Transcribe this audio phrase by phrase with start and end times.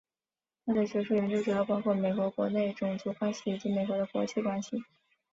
[0.65, 4.83] 他的学术研究主要包括美国国内种族关系以及美国的国际关系。